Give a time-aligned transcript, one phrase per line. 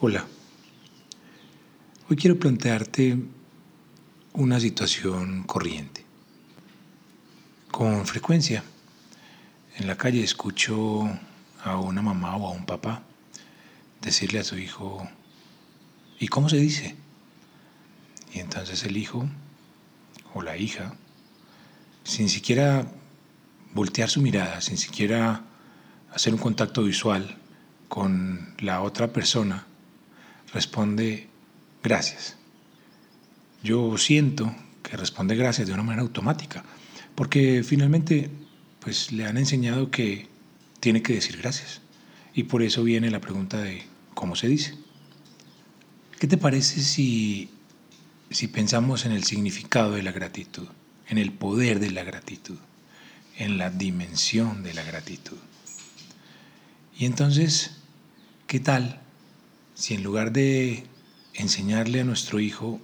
[0.00, 0.26] Hola.
[2.10, 3.16] Hoy quiero plantearte
[4.32, 6.04] una situación corriente.
[7.70, 8.64] Con frecuencia
[9.76, 11.08] en la calle escucho
[11.62, 13.04] a una mamá o a un papá
[14.02, 15.08] decirle a su hijo,
[16.18, 16.96] ¿y cómo se dice?
[18.32, 19.28] Y entonces el hijo
[20.34, 20.96] o la hija,
[22.02, 22.84] sin siquiera
[23.72, 25.44] voltear su mirada, sin siquiera
[26.12, 27.38] hacer un contacto visual
[27.88, 29.68] con la otra persona,
[30.54, 31.26] responde
[31.82, 32.36] gracias.
[33.62, 36.64] Yo siento que responde gracias de una manera automática,
[37.14, 38.30] porque finalmente
[38.78, 40.28] pues le han enseñado que
[40.80, 41.80] tiene que decir gracias.
[42.34, 43.82] Y por eso viene la pregunta de
[44.14, 44.74] cómo se dice.
[46.18, 47.50] ¿Qué te parece si,
[48.30, 50.68] si pensamos en el significado de la gratitud,
[51.08, 52.58] en el poder de la gratitud,
[53.36, 55.38] en la dimensión de la gratitud?
[56.96, 57.76] Y entonces,
[58.46, 59.03] ¿qué tal
[59.74, 60.84] si en lugar de
[61.34, 62.80] enseñarle a nuestro hijo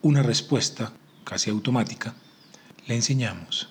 [0.00, 0.92] una respuesta
[1.24, 2.14] casi automática,
[2.86, 3.68] le enseñamos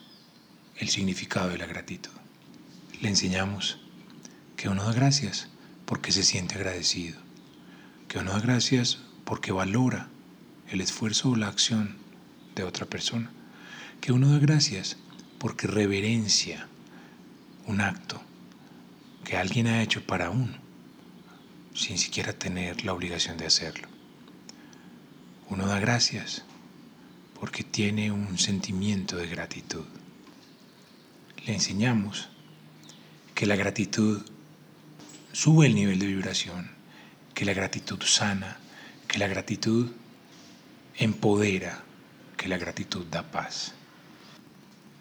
[0.78, 2.12] el significado de la gratitud.
[3.02, 3.80] Le enseñamos
[4.56, 5.50] que uno da gracias
[5.86, 7.20] porque se siente agradecido,
[8.08, 10.10] que uno da gracias porque valora
[10.70, 11.98] el esfuerzo o la acción
[12.56, 13.32] de otra persona,
[14.00, 14.98] que uno da gracias
[15.40, 16.68] porque reverencia
[17.66, 18.22] un acto
[19.24, 20.63] que alguien ha hecho para uno
[21.74, 23.88] sin siquiera tener la obligación de hacerlo.
[25.50, 26.44] Uno da gracias
[27.40, 29.86] porque tiene un sentimiento de gratitud.
[31.46, 32.30] Le enseñamos
[33.36, 34.22] que la gratitud
[35.32, 36.72] sube el nivel de vibración,
[37.34, 38.58] que la gratitud sana,
[39.08, 39.92] que la gratitud
[40.96, 41.84] empodera,
[42.38, 43.74] que la gratitud da paz.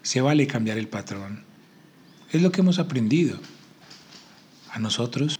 [0.01, 1.45] Se vale cambiar el patrón.
[2.31, 3.39] Es lo que hemos aprendido.
[4.71, 5.39] A nosotros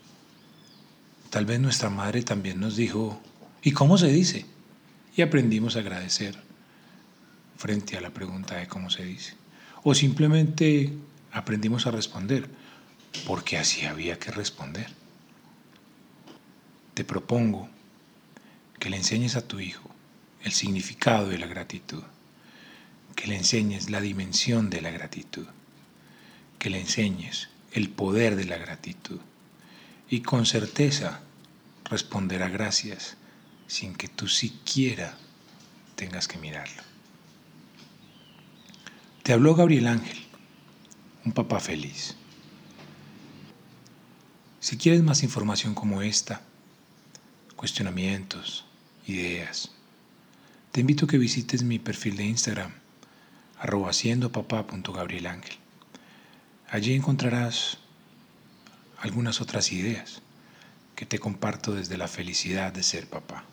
[1.33, 3.19] Tal vez nuestra madre también nos dijo,
[3.63, 4.45] ¿y cómo se dice?
[5.15, 6.37] Y aprendimos a agradecer
[7.57, 9.33] frente a la pregunta de cómo se dice.
[9.81, 10.93] O simplemente
[11.31, 12.47] aprendimos a responder,
[13.25, 14.85] porque así había que responder.
[16.93, 17.67] Te propongo
[18.77, 19.89] que le enseñes a tu hijo
[20.43, 22.03] el significado de la gratitud,
[23.15, 25.47] que le enseñes la dimensión de la gratitud,
[26.59, 29.19] que le enseñes el poder de la gratitud
[30.09, 31.21] y con certeza
[31.85, 33.17] responderá gracias
[33.67, 35.17] sin que tú siquiera
[35.95, 36.83] tengas que mirarlo.
[39.23, 40.17] Te habló Gabriel Ángel,
[41.25, 42.15] un papá feliz.
[44.59, 46.41] Si quieres más información como esta,
[47.55, 48.65] cuestionamientos,
[49.07, 49.71] ideas,
[50.71, 52.73] te invito a que visites mi perfil de Instagram,
[53.59, 53.91] arroba.
[56.69, 57.77] Allí encontrarás
[59.03, 60.21] algunas otras ideas
[60.95, 63.43] que te comparto desde la felicidad de ser papá.